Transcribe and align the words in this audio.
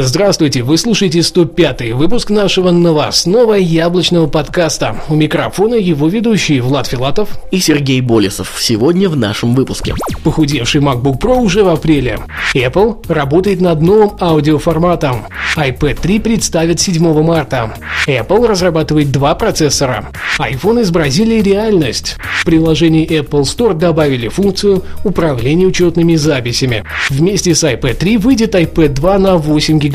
Здравствуйте, 0.00 0.62
вы 0.62 0.78
слушаете 0.78 1.18
105-й 1.18 1.90
выпуск 1.90 2.30
нашего 2.30 2.70
новостного 2.70 3.54
яблочного 3.54 4.28
подкаста. 4.28 4.94
У 5.08 5.16
микрофона 5.16 5.74
его 5.74 6.06
ведущие 6.06 6.62
Влад 6.62 6.86
Филатов 6.86 7.30
и 7.50 7.58
Сергей 7.58 8.00
Болесов. 8.00 8.58
Сегодня 8.60 9.08
в 9.08 9.16
нашем 9.16 9.56
выпуске. 9.56 9.96
Похудевший 10.22 10.80
MacBook 10.80 11.18
Pro 11.18 11.40
уже 11.40 11.64
в 11.64 11.68
апреле. 11.68 12.20
Apple 12.54 13.12
работает 13.12 13.60
над 13.60 13.82
новым 13.82 14.12
аудиоформатом. 14.20 15.24
iPad 15.56 15.98
3 16.00 16.20
представят 16.20 16.78
7 16.78 17.22
марта. 17.24 17.74
Apple 18.06 18.46
разрабатывает 18.46 19.10
два 19.10 19.34
процессора. 19.34 20.10
iPhone 20.38 20.82
из 20.82 20.92
Бразилии 20.92 21.42
реальность. 21.42 22.18
В 22.40 22.44
приложении 22.44 23.04
Apple 23.04 23.42
Store 23.42 23.74
добавили 23.74 24.28
функцию 24.28 24.84
управления 25.02 25.66
учетными 25.66 26.14
записями. 26.14 26.84
Вместе 27.10 27.56
с 27.56 27.64
iPad 27.64 27.94
3 27.94 28.16
выйдет 28.18 28.54
iPad 28.54 28.90
2 28.90 29.18
на 29.18 29.36
8 29.36 29.78
гигабайт. 29.78 29.87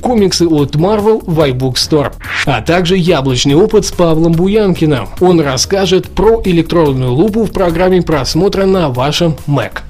Комиксы 0.00 0.46
от 0.46 0.76
Marvel 0.76 1.22
в 1.26 1.40
iBook 1.40 1.74
Store. 1.74 2.12
А 2.46 2.60
также 2.62 2.96
яблочный 2.96 3.54
опыт 3.54 3.86
с 3.86 3.92
Павлом 3.92 4.32
Буянкиным. 4.32 5.08
Он 5.20 5.40
расскажет 5.40 6.08
про 6.08 6.40
электронную 6.44 7.12
лупу 7.12 7.44
в 7.44 7.52
программе 7.52 8.02
просмотра 8.02 8.66
на 8.66 8.88
вашем 8.88 9.36
Mac. 9.46 9.82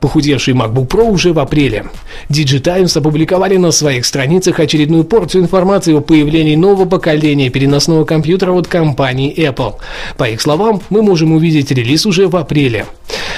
Похудевший 0.00 0.54
MacBook 0.54 0.86
Pro 0.86 1.10
уже 1.10 1.32
в 1.32 1.38
апреле. 1.40 1.86
Digitimes 2.28 2.96
опубликовали 2.96 3.56
на 3.56 3.72
своих 3.72 4.06
страницах 4.06 4.60
очередную 4.60 5.02
порцию 5.02 5.42
информации 5.42 5.94
о 5.94 6.00
появлении 6.00 6.54
нового 6.54 6.84
поколения 6.84 7.50
переносного 7.50 8.04
компьютера 8.04 8.52
от 8.52 8.68
компании 8.68 9.34
Apple. 9.36 9.74
По 10.16 10.28
их 10.28 10.40
словам, 10.40 10.80
мы 10.90 11.02
можем 11.02 11.32
увидеть 11.32 11.72
релиз 11.72 12.06
уже 12.06 12.28
в 12.28 12.36
апреле. 12.36 12.86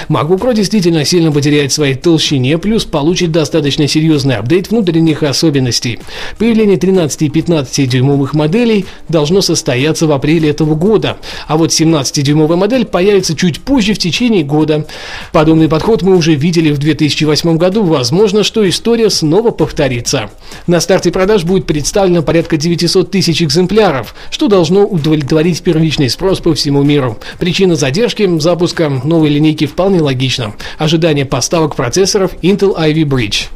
Pro 0.07 0.53
действительно 0.53 1.03
сильно 1.05 1.31
потеряет 1.31 1.71
своей 1.71 1.95
толщине, 1.95 2.57
плюс 2.57 2.85
получит 2.85 3.31
достаточно 3.31 3.87
серьезный 3.87 4.37
апдейт 4.37 4.69
внутренних 4.69 5.23
особенностей. 5.23 5.99
Появление 6.37 6.77
13 6.77 7.23
и 7.23 7.29
15 7.29 7.89
дюймовых 7.89 8.33
моделей 8.33 8.85
должно 9.07 9.41
состояться 9.41 10.07
в 10.07 10.11
апреле 10.11 10.49
этого 10.49 10.75
года, 10.75 11.17
а 11.47 11.57
вот 11.57 11.71
17-дюймовая 11.71 12.55
модель 12.55 12.85
появится 12.85 13.35
чуть 13.35 13.61
позже 13.61 13.93
в 13.93 13.97
течение 13.97 14.43
года. 14.43 14.85
Подобный 15.31 15.67
подход 15.67 16.01
мы 16.01 16.15
уже 16.15 16.35
видели 16.35 16.71
в 16.71 16.77
2008 16.77 17.57
году, 17.57 17.83
возможно, 17.83 18.43
что 18.43 18.67
история 18.67 19.09
снова 19.09 19.51
повторится. 19.51 20.29
На 20.67 20.79
старте 20.79 21.11
продаж 21.11 21.43
будет 21.43 21.65
представлено 21.65 22.21
порядка 22.21 22.57
900 22.57 23.11
тысяч 23.11 23.41
экземпляров, 23.41 24.15
что 24.31 24.47
должно 24.47 24.85
удовлетворить 24.85 25.61
первичный 25.61 26.09
спрос 26.09 26.39
по 26.39 26.53
всему 26.53 26.83
миру. 26.83 27.17
Причина 27.39 27.75
задержки 27.75 28.39
запуска 28.39 28.89
новой 29.03 29.29
линейки 29.29 29.65
вполне 29.65 29.88
вполне 29.89 30.03
логично. 30.03 30.53
Ожидание 30.77 31.25
поставок 31.25 31.75
процессоров 31.75 32.33
Intel 32.43 32.77
Ivy 32.77 33.05
Bridge. 33.05 33.47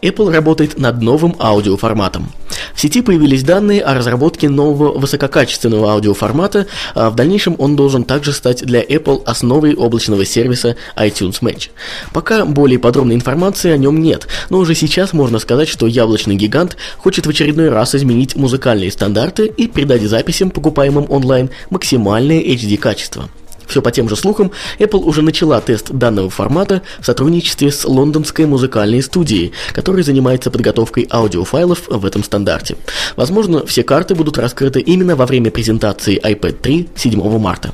Apple 0.00 0.32
работает 0.32 0.78
над 0.78 1.02
новым 1.02 1.36
аудиоформатом. 1.38 2.30
В 2.74 2.80
сети 2.80 3.02
появились 3.02 3.42
данные 3.42 3.82
о 3.82 3.94
разработке 3.94 4.48
нового 4.48 4.98
высококачественного 4.98 5.92
аудиоформата, 5.92 6.66
а 6.94 7.10
в 7.10 7.14
дальнейшем 7.14 7.56
он 7.58 7.76
должен 7.76 8.04
также 8.04 8.32
стать 8.32 8.64
для 8.64 8.82
Apple 8.82 9.22
основой 9.24 9.74
облачного 9.74 10.24
сервиса 10.24 10.76
iTunes 10.96 11.40
Match. 11.40 11.70
Пока 12.12 12.44
более 12.44 12.78
подробной 12.78 13.14
информации 13.14 13.70
о 13.70 13.76
нем 13.76 14.02
нет, 14.02 14.26
но 14.50 14.58
уже 14.58 14.74
сейчас 14.74 15.12
можно 15.12 15.38
сказать, 15.38 15.68
что 15.68 15.86
яблочный 15.86 16.36
гигант 16.36 16.76
хочет 16.98 17.26
в 17.26 17.30
очередной 17.30 17.68
раз 17.68 17.94
изменить 17.94 18.36
музыкальные 18.36 18.90
стандарты 18.90 19.46
и 19.46 19.66
придать 19.66 20.02
записям, 20.02 20.50
покупаемым 20.50 21.06
онлайн, 21.08 21.50
максимальное 21.70 22.40
HD 22.40 22.76
качество. 22.76 23.28
Все 23.66 23.82
по 23.82 23.90
тем 23.90 24.08
же 24.08 24.16
слухам, 24.16 24.52
Apple 24.78 25.00
уже 25.00 25.22
начала 25.22 25.60
тест 25.60 25.90
данного 25.90 26.30
формата 26.30 26.82
в 27.00 27.06
сотрудничестве 27.06 27.70
с 27.70 27.84
лондонской 27.84 28.46
музыкальной 28.46 29.02
студией, 29.02 29.52
которая 29.72 30.02
занимается 30.02 30.50
подготовкой 30.50 31.08
аудиофайлов 31.10 31.88
в 31.88 32.06
этом 32.06 32.22
стандарте. 32.22 32.76
Возможно, 33.16 33.66
все 33.66 33.82
карты 33.82 34.14
будут 34.14 34.38
раскрыты 34.38 34.80
именно 34.80 35.16
во 35.16 35.26
время 35.26 35.50
презентации 35.50 36.20
iPad 36.20 36.52
3 36.52 36.88
7 36.96 37.38
марта 37.38 37.72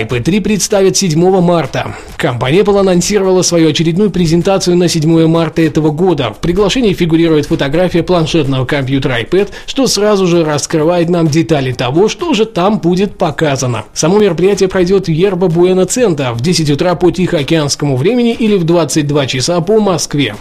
iPad 0.00 0.22
3 0.22 0.40
представят 0.40 0.96
7 0.96 1.40
марта. 1.40 1.94
Компания 2.16 2.60
Apple 2.60 2.80
анонсировала 2.80 3.42
свою 3.42 3.68
очередную 3.70 4.10
презентацию 4.10 4.76
на 4.76 4.88
7 4.88 5.26
марта 5.26 5.62
этого 5.62 5.90
года. 5.90 6.32
В 6.32 6.38
приглашении 6.38 6.92
фигурирует 6.92 7.46
фотография 7.46 8.02
планшетного 8.02 8.64
компьютера 8.64 9.20
iPad, 9.20 9.50
что 9.66 9.86
сразу 9.86 10.26
же 10.26 10.44
раскрывает 10.44 11.10
нам 11.10 11.28
детали 11.28 11.72
того, 11.72 12.08
что 12.08 12.34
же 12.34 12.44
там 12.44 12.78
будет 12.80 13.16
показано. 13.16 13.84
Само 13.92 14.18
мероприятие 14.18 14.68
пройдет 14.68 15.06
в 15.06 15.10
Ерба 15.10 15.48
Буэна 15.48 15.86
Цента 15.86 16.32
в 16.32 16.40
10 16.40 16.70
утра 16.70 16.94
по 16.96 17.10
Тихоокеанскому 17.10 17.96
времени 17.96 18.32
или 18.32 18.56
в 18.56 18.64
22 18.64 19.26
часа 19.26 19.60
по 19.60 19.78
Москве. 19.78 20.34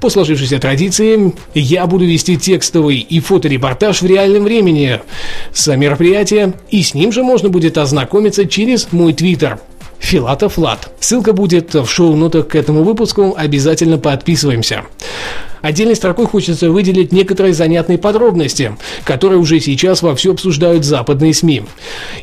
По 0.00 0.10
сложившейся 0.10 0.58
традиции, 0.58 1.32
я 1.54 1.86
буду 1.86 2.04
вести 2.04 2.36
текстовый 2.36 2.98
и 2.98 3.18
фоторепортаж 3.18 4.02
в 4.02 4.06
реальном 4.06 4.44
времени 4.44 5.00
с 5.52 5.74
мероприятия, 5.74 6.54
и 6.70 6.82
с 6.82 6.94
ним 6.94 7.10
же 7.10 7.22
можно 7.22 7.48
будет 7.48 7.76
ознакомиться 7.76 8.46
через 8.46 8.92
мой 9.00 9.14
твиттер. 9.14 9.58
Филатов 9.98 10.58
Лад. 10.58 10.92
Ссылка 11.00 11.32
будет 11.32 11.74
в 11.74 11.86
шоу-нотах 11.86 12.48
к 12.48 12.54
этому 12.54 12.82
выпуску. 12.84 13.34
Обязательно 13.36 13.98
подписываемся. 13.98 14.84
Отдельной 15.62 15.96
строкой 15.96 16.26
хочется 16.26 16.70
выделить 16.70 17.12
некоторые 17.12 17.54
занятные 17.54 17.98
подробности, 17.98 18.76
которые 19.04 19.38
уже 19.38 19.60
сейчас 19.60 20.02
вовсю 20.02 20.32
обсуждают 20.32 20.84
западные 20.84 21.34
СМИ. 21.34 21.62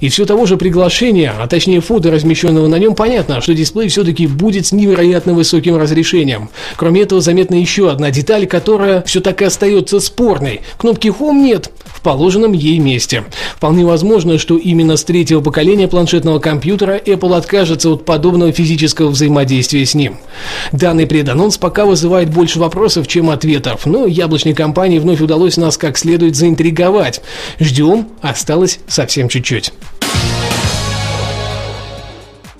И 0.01 0.09
все 0.09 0.25
того 0.25 0.45
же 0.45 0.57
приглашения, 0.57 1.33
а 1.39 1.47
точнее 1.47 1.81
фото, 1.81 2.11
размещенного 2.11 2.67
на 2.67 2.77
нем, 2.77 2.95
понятно, 2.95 3.41
что 3.41 3.53
дисплей 3.53 3.89
все-таки 3.89 4.27
будет 4.27 4.67
с 4.67 4.71
невероятно 4.71 5.33
высоким 5.33 5.77
разрешением. 5.77 6.49
Кроме 6.75 7.01
этого, 7.01 7.21
заметна 7.21 7.55
еще 7.55 7.91
одна 7.91 8.11
деталь, 8.11 8.47
которая 8.47 9.01
все 9.03 9.21
так 9.21 9.41
и 9.41 9.45
остается 9.45 9.99
спорной. 9.99 10.61
Кнопки 10.77 11.07
Home 11.07 11.41
нет 11.41 11.71
в 11.85 12.01
положенном 12.01 12.53
ей 12.53 12.79
месте. 12.79 13.25
Вполне 13.55 13.85
возможно, 13.85 14.37
что 14.37 14.57
именно 14.57 14.97
с 14.97 15.03
третьего 15.03 15.41
поколения 15.41 15.87
планшетного 15.87 16.39
компьютера 16.39 16.97
Apple 16.97 17.35
откажется 17.35 17.89
от 17.89 18.05
подобного 18.05 18.51
физического 18.51 19.09
взаимодействия 19.09 19.85
с 19.85 19.95
ним. 19.95 20.17
Данный 20.71 21.07
преданонс 21.07 21.57
пока 21.57 21.85
вызывает 21.85 22.29
больше 22.29 22.59
вопросов, 22.59 23.07
чем 23.07 23.26
ответов, 23.29 23.85
но 23.85 24.05
яблочной 24.05 24.53
компании 24.53 24.99
вновь 24.99 25.21
удалось 25.21 25.57
нас 25.57 25.77
как 25.77 25.97
следует 25.97 26.35
заинтриговать. 26.35 27.21
Ждем, 27.59 28.07
осталось 28.21 28.79
совсем 28.87 29.29
чуть-чуть. 29.29 29.71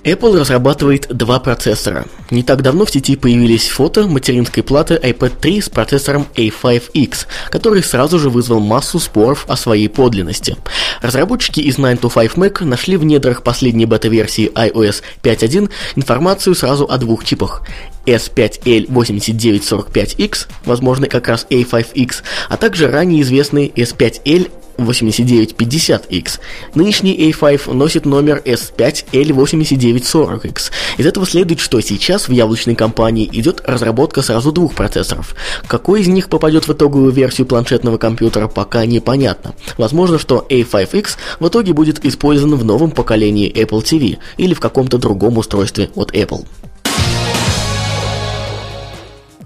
Apple 0.07 0.40
разрабатывает 0.40 1.07
два 1.09 1.40
процессора. 1.40 2.06
Не 2.31 2.41
так 2.41 2.62
давно 2.62 2.85
в 2.85 2.91
сети 2.91 3.18
появились 3.18 3.68
фото 3.68 4.07
материнской 4.07 4.63
платы 4.63 4.94
iPad 4.95 5.34
3 5.41 5.62
с 5.62 5.69
процессором 5.69 6.25
A5X, 6.35 7.25
который 7.50 7.84
сразу 7.84 8.17
же 8.17 8.29
вызвал 8.29 8.62
массу 8.62 9.00
споров 9.00 9.44
о 9.50 9.57
своей 9.57 9.90
подлинности. 9.90 10.56
Разработчики 11.01 11.59
из 11.59 11.78
9to5Mac 11.78 12.63
нашли 12.63 12.96
в 12.96 13.03
недрах 13.03 13.44
последней 13.44 13.85
бета-версии 13.85 14.50
iOS 14.53 15.03
5.1 15.23 15.69
информацию 15.97 16.56
сразу 16.56 16.85
о 16.90 16.97
двух 16.97 17.25
чипах 17.25 17.63
S5L8945X, 18.06 20.47
возможно 20.63 21.07
как 21.07 21.28
раз 21.28 21.46
A5X, 21.50 22.23
а 22.47 22.55
также 22.55 22.90
ранее 22.90 23.23
известный 23.23 23.73
S5L 23.76 24.49
8950X. 24.78 26.40
Нынешний 26.76 27.29
A5 27.29 27.74
носит 27.74 28.06
номер 28.06 28.41
S5L8940X. 28.46 30.72
Из 30.97 31.06
этого 31.06 31.26
следует, 31.26 31.59
что 31.59 31.82
сейчас 31.82 32.28
в 32.28 32.32
яблочной 32.32 32.76
компании 32.76 33.29
идет 33.32 33.62
разработка 33.66 34.22
сразу 34.22 34.52
двух 34.52 34.76
процессоров. 34.76 35.35
Какой 35.68 36.02
из 36.02 36.08
них 36.08 36.29
попадет 36.29 36.68
в 36.68 36.74
итоговую 36.74 37.12
версию 37.12 37.47
планшетного 37.47 37.97
компьютера, 37.97 38.47
пока 38.47 38.85
непонятно. 38.85 39.56
Возможно, 39.78 40.20
что 40.20 40.46
A5X 40.50 41.18
в 41.40 41.47
итоге 41.47 41.74
будет 41.74 42.06
использован 42.06 42.56
в 42.56 42.66
новом 42.66 42.91
поколении 42.91 43.52
Apple 43.52 43.84
TV 43.84 44.18
или 44.38 44.53
в 44.53 44.59
каком-то 44.59 44.97
другом 44.97 45.38
устройстве 45.38 45.90
от 45.96 46.14
Apple. 46.14 46.46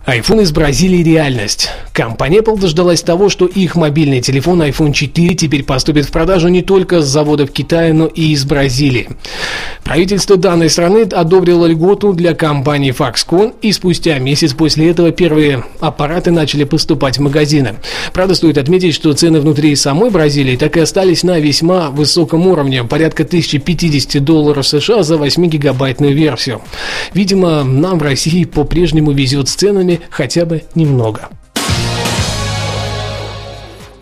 iPhone 0.08 0.42
из 0.42 0.52
Бразилии 0.52 1.04
реальность. 1.04 1.70
Компания 1.94 2.40
Apple 2.40 2.60
дождалась 2.60 3.04
того, 3.04 3.30
что 3.30 3.46
их 3.46 3.76
мобильный 3.76 4.20
телефон 4.20 4.64
iPhone 4.64 4.94
4 4.94 5.36
теперь 5.36 5.64
поступит 5.64 6.06
в 6.06 6.12
продажу 6.12 6.48
не 6.48 6.64
только 6.64 7.02
с 7.02 7.06
заводов 7.06 7.52
Китая, 7.52 7.94
но 7.94 8.08
и 8.08 8.32
из 8.32 8.44
Бразилии. 8.44 9.10
Правительство 9.84 10.38
данной 10.38 10.72
страны 10.72 11.04
одобрило 11.04 11.68
льготу 11.68 12.14
для 12.14 12.34
компании 12.34 12.96
Foxconn, 12.98 13.54
и 13.62 13.72
спустя 13.72 14.18
месяц 14.18 14.54
после 14.54 14.90
этого 14.90 15.12
первые 15.12 15.66
аппараты 15.80 16.32
начали 16.32 16.64
поступать 16.64 17.20
в 17.20 17.22
магазины. 17.22 17.76
Правда, 18.12 18.34
стоит 18.34 18.58
отметить, 18.58 18.96
что 18.96 19.14
цены 19.14 19.40
внутри 19.40 19.76
самой 19.76 20.10
Бразилии 20.10 20.56
так 20.56 20.78
и 20.78 20.80
остались 20.80 21.22
на 21.22 21.40
весьма 21.40 21.92
высоком 21.92 22.48
уровне, 22.48 22.84
порядка 22.84 23.22
1050 23.22 24.24
долларов 24.24 24.66
США 24.66 25.04
за 25.04 25.16
8-гигабайтную 25.16 26.14
версию. 26.14 26.62
Видимо, 27.14 27.64
нам 27.64 28.00
в 28.00 28.04
России 28.04 28.46
по-прежнему 28.46 29.12
везет 29.12 29.48
с 29.48 29.54
ценами 29.56 29.91
экономили 29.92 30.02
хотя 30.10 30.46
бы 30.46 30.64
немного. 30.76 31.30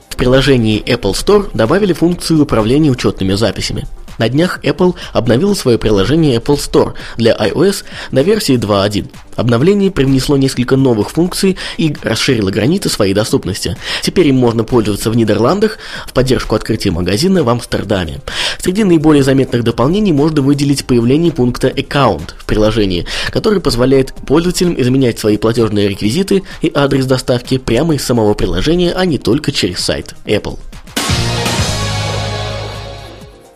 В 0.10 0.16
приложении 0.16 0.84
Apple 0.84 1.14
Store 1.14 1.50
добавили 1.54 1.94
функцию 1.94 2.44
управления 2.44 2.90
учетными 2.90 3.34
записями. 3.34 3.86
На 4.20 4.30
днях 4.30 4.60
Apple 4.64 4.96
обновил 5.14 5.56
свое 5.56 5.80
приложение 5.80 6.38
Apple 6.38 6.58
Store 6.58 6.94
для 7.18 7.34
iOS 7.34 7.84
на 8.12 8.22
версии 8.22 8.56
2.1. 8.56 9.08
Обновление 9.38 9.90
привнесло 9.90 10.36
несколько 10.36 10.76
новых 10.76 11.12
функций 11.12 11.58
и 11.78 11.96
расширило 12.04 12.52
границы 12.52 12.90
своей 12.90 13.14
доступности. 13.14 13.78
Теперь 14.02 14.28
им 14.28 14.36
можно 14.36 14.66
пользоваться 14.66 15.10
в 15.10 15.16
Нидерландах, 15.16 15.80
в 16.06 16.12
поддержку 16.12 16.56
открытия 16.56 16.92
магазина 16.92 17.44
в 17.44 17.50
Амстердаме. 17.50 18.20
Среди 18.60 18.84
наиболее 18.84 19.24
заметных 19.24 19.64
дополнений 19.64 20.12
можно 20.12 20.42
выделить 20.42 20.86
появление 20.86 21.32
пункта 21.32 21.70
Account 21.70 22.34
в 22.38 22.46
приложении, 22.46 23.06
который 23.32 23.62
позволяет 23.62 24.14
пользователям 24.14 24.76
изменять 24.80 25.18
свои 25.18 25.38
платежные 25.38 25.88
реквизиты 25.88 26.44
и 26.62 26.70
адрес 26.76 27.06
доставки 27.06 27.58
прямо 27.58 27.96
из 27.96 28.04
самого 28.04 28.34
приложения, 28.34 28.92
а 28.94 29.06
не 29.06 29.18
только 29.18 29.54
через 29.54 29.80
сайт 29.80 30.16
Apple. 30.26 30.60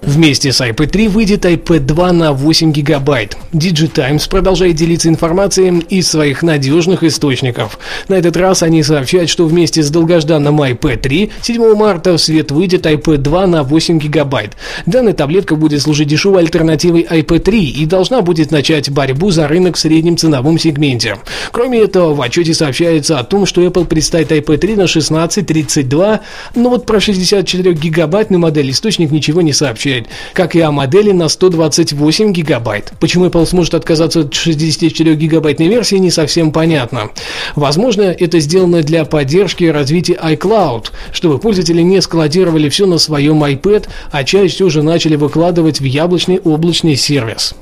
Вместе 0.05 0.51
с 0.51 0.59
iPad 0.59 0.87
3 0.87 1.07
выйдет 1.07 1.45
iPad 1.45 1.79
2 1.79 2.11
на 2.11 2.33
8 2.33 2.73
гигабайт. 2.73 3.37
DigiTimes 3.53 4.29
продолжает 4.29 4.75
делиться 4.75 5.07
информацией 5.07 5.79
из 5.89 6.09
своих 6.09 6.43
надежных 6.43 7.03
источников. 7.03 7.79
На 8.09 8.15
этот 8.15 8.35
раз 8.35 8.63
они 8.63 8.83
сообщают, 8.83 9.29
что 9.29 9.45
вместе 9.45 9.81
с 9.81 9.89
долгожданным 9.89 10.61
iPad 10.61 10.97
3 10.97 11.31
7 11.41 11.75
марта 11.75 12.11
в 12.11 12.17
свет 12.17 12.51
выйдет 12.51 12.85
iPad 12.85 13.17
2 13.19 13.47
на 13.47 13.63
8 13.63 13.97
гигабайт. 13.97 14.57
Данная 14.85 15.13
таблетка 15.13 15.55
будет 15.55 15.81
служить 15.81 16.09
дешевой 16.09 16.41
альтернативой 16.41 17.03
iPad 17.03 17.39
3 17.39 17.69
и 17.69 17.85
должна 17.85 18.21
будет 18.21 18.51
начать 18.51 18.89
борьбу 18.89 19.31
за 19.31 19.47
рынок 19.47 19.77
в 19.77 19.79
среднем 19.79 20.17
ценовом 20.17 20.59
сегменте. 20.59 21.15
Кроме 21.53 21.79
этого, 21.79 22.13
в 22.13 22.21
отчете 22.21 22.53
сообщается 22.53 23.19
о 23.19 23.23
том, 23.23 23.45
что 23.45 23.61
Apple 23.61 23.85
представит 23.85 24.33
iPad 24.33 24.57
3 24.57 24.75
на 24.75 24.87
16, 24.87 25.47
32, 25.47 26.19
но 26.55 26.69
вот 26.69 26.85
про 26.85 26.99
64 26.99 27.71
гигабайтную 27.71 28.41
модель 28.41 28.69
источник 28.69 29.09
ничего 29.09 29.41
не 29.41 29.53
сообщает 29.53 29.92
сообщает, 29.93 30.07
как 30.33 30.55
и 30.55 30.61
о 30.61 30.71
модели 30.71 31.11
на 31.11 31.29
128 31.29 32.31
гигабайт. 32.33 32.93
Почему 32.99 33.25
Apple 33.25 33.45
сможет 33.45 33.73
отказаться 33.75 34.21
от 34.21 34.33
64 34.33 35.15
гигабайтной 35.15 35.67
версии, 35.67 35.95
не 35.95 36.11
совсем 36.11 36.51
понятно. 36.51 37.09
Возможно, 37.55 38.03
это 38.03 38.39
сделано 38.39 38.81
для 38.81 39.05
поддержки 39.05 39.65
развития 39.65 40.19
iCloud, 40.21 40.87
чтобы 41.11 41.39
пользователи 41.39 41.81
не 41.81 42.01
складировали 42.01 42.69
все 42.69 42.85
на 42.85 42.97
своем 42.97 43.43
iPad, 43.43 43.87
а 44.11 44.23
часть 44.23 44.61
уже 44.61 44.81
начали 44.81 45.15
выкладывать 45.15 45.79
в 45.79 45.83
яблочный 45.83 46.39
облачный 46.39 46.95
сервис. 46.95 47.55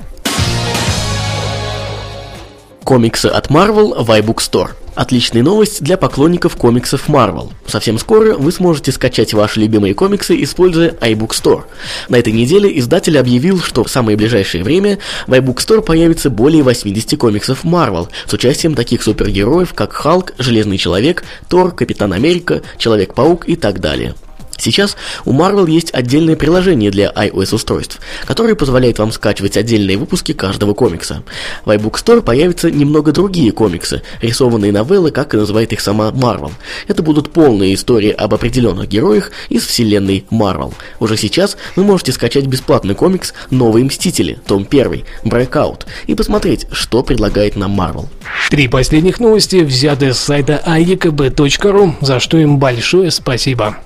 Комиксы 2.92 3.28
от 3.28 3.48
Marvel 3.48 4.04
в 4.04 4.10
iBook 4.10 4.40
Store. 4.40 4.72
Отличная 4.96 5.44
новость 5.44 5.82
для 5.82 5.96
поклонников 5.96 6.58
комиксов 6.58 7.08
Marvel. 7.08 7.54
Совсем 7.66 7.98
скоро 7.98 8.34
вы 8.34 8.52
сможете 8.52 8.92
скачать 8.92 9.34
ваши 9.34 9.62
любимые 9.62 9.94
комиксы, 9.94 10.44
используя 10.44 10.90
iBook 10.90 11.30
Store. 11.30 11.64
На 12.10 12.18
этой 12.18 12.34
неделе 12.34 12.78
издатель 12.78 13.18
объявил, 13.18 13.62
что 13.62 13.86
в 13.86 13.90
самое 13.90 14.18
ближайшее 14.18 14.66
время 14.66 15.00
в 15.26 15.32
iBook 15.32 15.60
Store 15.60 15.82
появится 15.82 16.30
более 16.30 16.64
80 16.64 17.18
комиксов 17.18 17.64
Marvel 17.64 18.10
с 18.28 18.34
участием 18.34 18.76
таких 18.76 19.04
супергероев, 19.04 19.74
как 19.74 19.94
Халк, 19.94 20.34
Железный 20.38 20.78
Человек, 20.78 21.24
Тор, 21.48 21.72
Капитан 21.72 22.12
Америка, 22.12 22.62
Человек-паук 22.78 23.48
и 23.48 23.56
так 23.56 23.80
далее. 23.80 24.16
Сейчас 24.62 24.96
у 25.26 25.34
Marvel 25.34 25.68
есть 25.68 25.92
отдельное 25.92 26.36
приложение 26.36 26.92
для 26.92 27.12
iOS-устройств, 27.12 28.00
которое 28.26 28.54
позволяет 28.54 29.00
вам 29.00 29.12
скачивать 29.12 29.58
отдельные 29.58 29.98
выпуски 29.98 30.34
каждого 30.34 30.76
комикса. 30.76 31.24
В 31.66 31.72
iBook 31.72 31.94
Store 31.94 32.22
появятся 32.22 32.70
немного 32.70 33.12
другие 33.12 33.52
комиксы, 33.52 34.04
рисованные 34.22 34.72
новеллы, 34.72 35.10
как 35.10 35.34
и 35.34 35.38
называет 35.38 35.74
их 35.74 35.82
сама 35.82 36.10
Marvel. 36.10 36.52
Это 36.88 37.02
будут 37.02 37.32
полные 37.32 37.74
истории 37.74 38.12
об 38.12 38.36
определенных 38.36 38.88
героях 38.88 39.32
из 39.50 39.66
вселенной 39.66 40.26
Marvel. 40.30 40.74
Уже 41.00 41.18
сейчас 41.18 41.58
вы 41.76 41.84
можете 41.84 42.12
скачать 42.12 42.46
бесплатный 42.46 42.94
комикс 42.94 43.34
«Новые 43.50 43.84
Мстители», 43.86 44.40
том 44.46 44.68
1, 44.70 45.04
Breakout, 45.24 45.86
и 46.06 46.14
посмотреть, 46.14 46.68
что 46.72 47.02
предлагает 47.02 47.56
нам 47.56 47.80
Marvel. 47.80 48.06
Три 48.52 48.68
последних 48.68 49.20
новости 49.20 49.58
взяты 49.58 50.14
с 50.14 50.20
сайта 50.20 50.62
aekb.ru, 50.66 51.96
за 52.02 52.20
что 52.20 52.38
им 52.38 52.60
большое 52.60 53.10
спасибо. 53.10 53.78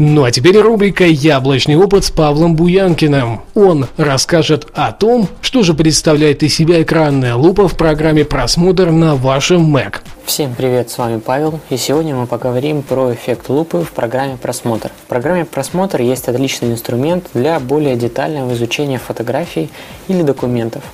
Ну 0.00 0.22
а 0.22 0.30
теперь 0.30 0.56
рубрика 0.56 1.04
«Яблочный 1.04 1.74
опыт» 1.74 2.04
с 2.04 2.12
Павлом 2.12 2.54
Буянкиным. 2.54 3.40
Он 3.56 3.88
расскажет 3.96 4.68
о 4.72 4.92
том, 4.92 5.26
что 5.40 5.64
же 5.64 5.74
представляет 5.74 6.44
из 6.44 6.54
себя 6.54 6.80
экранная 6.82 7.34
лупа 7.34 7.66
в 7.66 7.76
программе 7.76 8.24
«Просмотр» 8.24 8.92
на 8.92 9.16
вашем 9.16 9.74
Mac. 9.76 9.96
Всем 10.24 10.54
привет, 10.54 10.88
с 10.88 10.98
вами 10.98 11.18
Павел, 11.18 11.58
и 11.68 11.76
сегодня 11.76 12.14
мы 12.14 12.28
поговорим 12.28 12.82
про 12.82 13.12
эффект 13.12 13.48
лупы 13.48 13.78
в 13.78 13.90
программе 13.90 14.36
«Просмотр». 14.36 14.92
В 15.04 15.08
программе 15.08 15.44
«Просмотр» 15.44 16.00
есть 16.00 16.28
отличный 16.28 16.70
инструмент 16.70 17.26
для 17.34 17.58
более 17.58 17.96
детального 17.96 18.52
изучения 18.52 19.00
фотографий 19.00 19.68
или 20.06 20.22
документов. 20.22 20.84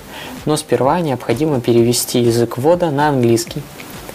Но 0.46 0.56
сперва 0.56 1.00
необходимо 1.00 1.60
перевести 1.60 2.20
язык 2.20 2.56
ввода 2.56 2.90
на 2.90 3.10
английский. 3.10 3.60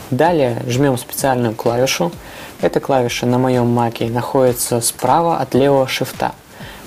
Далее 0.10 0.64
жмем 0.68 0.98
специальную 0.98 1.54
клавишу– 1.54 2.12
эта 2.62 2.82
клавиша 2.82 3.26
на 3.26 3.38
моем 3.38 3.68
маке 3.68 4.10
находится 4.10 4.82
справа 4.82 5.38
от 5.38 5.54
левого 5.54 5.88
шифта. 5.88 6.34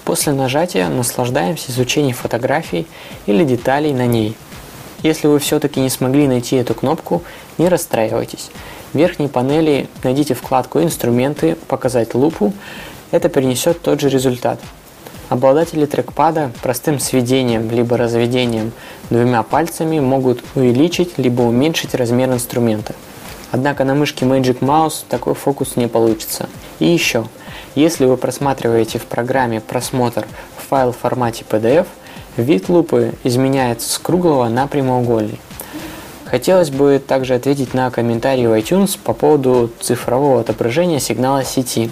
После 0.04 0.32
нажатия 0.32 0.88
наслаждаемся 0.88 1.70
изучением 1.72 2.14
фотографий 2.14 2.86
или 3.26 3.44
деталей 3.44 3.94
на 3.94 4.06
ней. 4.06 4.36
Если 5.02 5.28
вы 5.28 5.38
все-таки 5.38 5.80
не 5.80 5.88
смогли 5.88 6.28
найти 6.28 6.56
эту 6.56 6.74
кнопку, 6.74 7.22
не 7.56 7.68
расстраивайтесь. 7.68 8.50
В 8.92 8.98
верхней 8.98 9.28
панели 9.28 9.88
найдите 10.02 10.34
вкладку 10.34 10.82
«Инструменты», 10.82 11.56
«Показать 11.68 12.14
лупу». 12.14 12.52
Это 13.10 13.28
принесет 13.28 13.80
тот 13.80 14.00
же 14.00 14.10
результат. 14.10 14.60
Обладатели 15.30 15.86
трекпада 15.86 16.52
простым 16.62 17.00
сведением 17.00 17.70
либо 17.70 17.96
разведением 17.96 18.72
двумя 19.08 19.42
пальцами 19.42 19.98
могут 20.00 20.44
увеличить 20.54 21.16
либо 21.16 21.40
уменьшить 21.42 21.94
размер 21.94 22.30
инструмента– 22.30 22.94
Однако 23.52 23.84
на 23.84 23.94
мышке 23.94 24.24
Magic 24.24 24.60
Mouse 24.60 25.04
такой 25.08 25.34
фокус 25.34 25.76
не 25.76 25.86
получится. 25.86 26.48
И 26.78 26.86
еще, 26.86 27.26
если 27.74 28.06
вы 28.06 28.16
просматриваете 28.16 28.98
в 28.98 29.04
программе 29.04 29.60
просмотр 29.60 30.26
файл 30.68 30.92
в 30.92 30.96
формате 30.96 31.44
PDF, 31.48 31.86
вид 32.38 32.70
лупы 32.70 33.12
изменяется 33.24 33.92
с 33.92 33.98
круглого 33.98 34.48
на 34.48 34.66
прямоугольный. 34.66 35.38
Хотелось 36.32 36.70
бы 36.70 36.98
также 36.98 37.34
ответить 37.34 37.74
на 37.74 37.90
комментарии 37.90 38.46
в 38.46 38.58
iTunes 38.58 38.98
по 38.98 39.12
поводу 39.12 39.70
цифрового 39.80 40.40
отображения 40.40 40.98
сигнала 40.98 41.44
сети. 41.44 41.90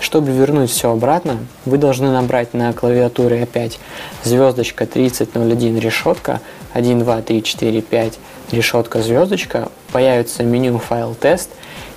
Чтобы 0.00 0.30
вернуть 0.30 0.70
все 0.70 0.90
обратно, 0.90 1.36
вы 1.66 1.76
должны 1.76 2.10
набрать 2.10 2.54
на 2.54 2.72
клавиатуре 2.72 3.42
опять 3.42 3.78
звездочка 4.22 4.86
3001 4.86 5.78
решетка 5.78 6.40
1, 6.72 7.00
2, 7.00 7.20
3, 7.20 7.42
4, 7.42 7.82
5 7.82 8.18
решетка 8.52 9.02
звездочка, 9.02 9.68
появится 9.92 10.44
меню 10.44 10.78
файл 10.78 11.14
тест 11.14 11.50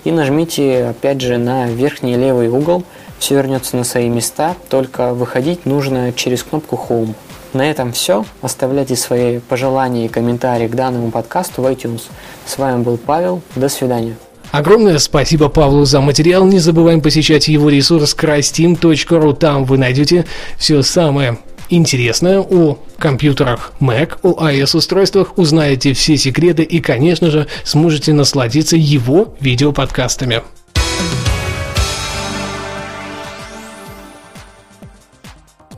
и 0.03 0.11
нажмите 0.11 0.87
опять 0.87 1.21
же 1.21 1.37
на 1.37 1.67
верхний 1.67 2.17
левый 2.17 2.49
угол, 2.49 2.83
все 3.17 3.35
вернется 3.35 3.77
на 3.77 3.85
свои 3.85 4.09
места, 4.09 4.57
только 4.67 5.13
выходить 5.13 5.65
нужно 5.65 6.11
через 6.11 6.43
кнопку 6.43 6.77
Home. 6.89 7.13
На 7.57 7.71
этом 7.71 7.91
все. 7.91 8.23
Оставляйте 8.43 8.95
свои 8.95 9.39
пожелания 9.39 10.05
и 10.05 10.09
комментарии 10.09 10.67
к 10.67 10.75
данному 10.75 11.09
подкасту 11.09 11.63
в 11.63 11.65
iTunes. 11.65 12.03
С 12.45 12.59
вами 12.59 12.83
был 12.83 12.97
Павел. 12.97 13.41
До 13.55 13.67
свидания. 13.67 14.15
Огромное 14.51 14.99
спасибо 14.99 15.49
Павлу 15.49 15.83
за 15.83 15.99
материал. 15.99 16.45
Не 16.45 16.59
забываем 16.59 17.01
посещать 17.01 17.47
его 17.47 17.69
ресурс 17.69 18.15
crystim.ru. 18.15 19.35
Там 19.35 19.65
вы 19.65 19.79
найдете 19.79 20.27
все 20.59 20.83
самое 20.83 21.39
интересное 21.71 22.41
о 22.41 22.77
компьютерах 22.99 23.73
Mac, 23.81 24.19
о 24.21 24.47
iOS-устройствах, 24.51 25.35
узнаете 25.39 25.93
все 25.93 26.15
секреты 26.15 26.61
и, 26.61 26.79
конечно 26.79 27.31
же, 27.31 27.47
сможете 27.63 28.13
насладиться 28.13 28.77
его 28.77 29.33
видеоподкастами. 29.39 30.43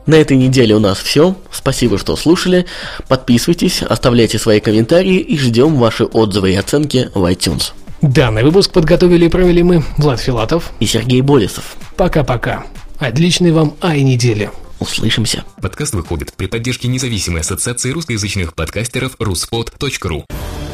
На 0.06 0.14
этой 0.14 0.36
неделе 0.36 0.74
у 0.74 0.80
нас 0.80 0.98
все. 0.98 1.36
Спасибо, 1.50 1.98
что 1.98 2.16
слушали. 2.16 2.66
Подписывайтесь, 3.08 3.82
оставляйте 3.82 4.38
свои 4.38 4.60
комментарии 4.60 5.18
и 5.18 5.38
ждем 5.38 5.76
ваши 5.76 6.04
отзывы 6.04 6.52
и 6.52 6.56
оценки 6.56 7.10
в 7.14 7.24
iTunes. 7.30 7.72
Данный 8.02 8.42
выпуск 8.42 8.72
подготовили 8.72 9.26
и 9.26 9.28
провели 9.28 9.62
мы, 9.62 9.84
Влад 9.98 10.20
Филатов 10.20 10.72
и 10.80 10.86
Сергей 10.86 11.20
Болесов. 11.20 11.76
Пока-пока. 11.96 12.64
Отличной 12.98 13.52
вам 13.52 13.74
ай 13.82 14.00
недели. 14.02 14.50
Услышимся. 14.78 15.44
Подкаст 15.60 15.94
выходит 15.94 16.32
при 16.32 16.46
поддержке 16.46 16.88
независимой 16.88 17.42
ассоциации 17.42 17.90
русскоязычных 17.90 18.54
подкастеров 18.54 19.16
ruspod.ru 19.18 20.24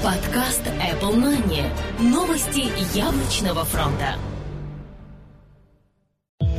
Подкаст 0.02 0.62
Apple 0.78 1.16
Money. 1.16 1.64
Новости 1.98 2.68
яблочного 2.96 3.64
фронта. 3.64 4.14